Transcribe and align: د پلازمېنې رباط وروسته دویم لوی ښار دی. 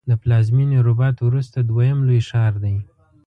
د 0.09 0.11
پلازمېنې 0.21 0.77
رباط 0.87 1.17
وروسته 1.27 1.57
دویم 1.69 1.99
لوی 2.07 2.21
ښار 2.29 2.53
دی. 2.63 2.75